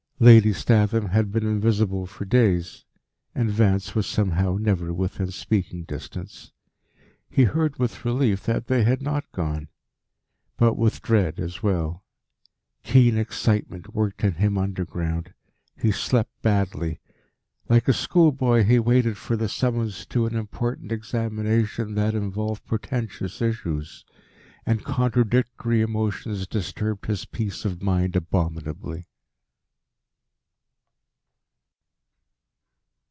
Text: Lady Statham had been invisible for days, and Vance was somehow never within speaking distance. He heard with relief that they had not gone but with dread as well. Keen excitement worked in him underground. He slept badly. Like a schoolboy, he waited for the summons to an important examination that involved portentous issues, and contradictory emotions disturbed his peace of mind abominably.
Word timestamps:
Lady 0.21 0.53
Statham 0.53 1.07
had 1.07 1.31
been 1.31 1.47
invisible 1.47 2.05
for 2.05 2.25
days, 2.25 2.85
and 3.33 3.49
Vance 3.49 3.95
was 3.95 4.05
somehow 4.05 4.55
never 4.55 4.93
within 4.93 5.31
speaking 5.31 5.83
distance. 5.83 6.51
He 7.27 7.45
heard 7.45 7.79
with 7.79 8.05
relief 8.05 8.43
that 8.45 8.67
they 8.67 8.83
had 8.83 9.01
not 9.01 9.31
gone 9.31 9.67
but 10.57 10.75
with 10.77 11.01
dread 11.01 11.39
as 11.39 11.63
well. 11.63 12.03
Keen 12.83 13.17
excitement 13.17 13.95
worked 13.95 14.23
in 14.23 14.33
him 14.35 14.59
underground. 14.59 15.33
He 15.75 15.91
slept 15.91 16.39
badly. 16.43 16.99
Like 17.67 17.87
a 17.87 17.91
schoolboy, 17.93 18.63
he 18.63 18.77
waited 18.77 19.17
for 19.17 19.35
the 19.35 19.49
summons 19.49 20.05
to 20.05 20.27
an 20.27 20.35
important 20.35 20.91
examination 20.91 21.95
that 21.95 22.13
involved 22.13 22.63
portentous 22.67 23.41
issues, 23.41 24.05
and 24.67 24.85
contradictory 24.85 25.81
emotions 25.81 26.45
disturbed 26.45 27.07
his 27.07 27.25
peace 27.25 27.65
of 27.65 27.81
mind 27.81 28.15
abominably. 28.15 29.07